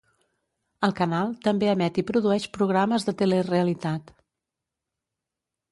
El 0.87 0.93
canal 0.99 1.35
també 1.47 1.69
emet 1.73 1.99
i 2.03 2.05
produeix 2.07 2.49
programes 2.59 3.07
de 3.11 3.15
telerealitat. 3.21 4.13